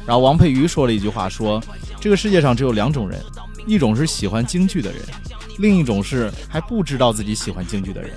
[0.07, 1.61] 然后王佩瑜说了一句话说，
[2.01, 3.21] 这个世界上只有两种人，
[3.67, 5.01] 一种是喜欢京剧的人，
[5.59, 8.13] 另一种是还不知道自己喜欢京剧的人。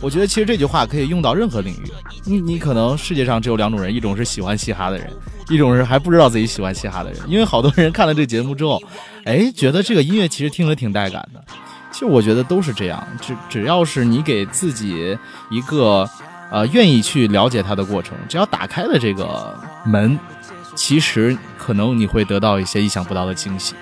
[0.00, 1.90] 我觉得其实这句话可以用到任何领域。
[2.24, 5.12] 你你可能世界上只有两种人，一种是喜欢嘻哈的人，
[5.48, 7.20] 一种是还不知道自己喜欢嘻哈的人。
[7.28, 8.82] 因为好多人看了这个节目之后，
[9.24, 11.44] 哎，觉得这个音乐其实听着挺带感的。
[11.92, 15.18] 其实我觉得都是这样，只只要是你给自己
[15.50, 16.08] 一个
[16.50, 20.18] 呃愿意去了解它的过程，只要打开了这个门，
[20.74, 23.74] 其实可能你会得到一些意想不到的惊喜。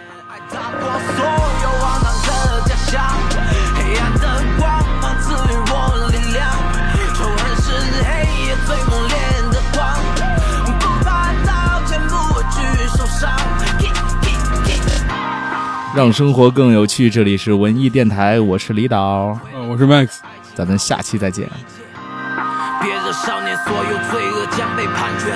[15.99, 20.23] 让生活更有趣，这里是文艺电台，我是李导，呃，我是 Max，
[20.55, 21.51] 咱们下期再见。
[22.81, 25.35] 别惹少年，所有罪恶将被判决，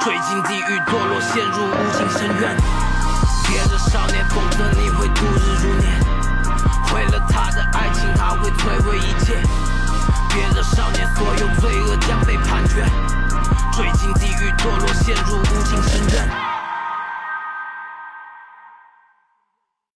[0.00, 2.56] 坠进地狱堕落，陷入无尽深渊。
[3.52, 5.92] 别惹少年，否则你会度日如年。
[6.88, 9.34] 毁了他的爱情，他会摧毁一切。
[10.32, 12.82] 别惹少年，所有罪恶将被判决，
[13.76, 16.65] 坠进地狱堕落，陷入无尽深渊。